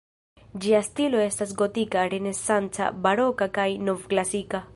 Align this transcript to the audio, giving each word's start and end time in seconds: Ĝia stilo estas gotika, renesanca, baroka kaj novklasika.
Ĝia 0.63 0.79
stilo 0.87 1.19
estas 1.25 1.53
gotika, 1.59 2.07
renesanca, 2.15 2.91
baroka 3.05 3.51
kaj 3.61 3.69
novklasika. 3.91 4.69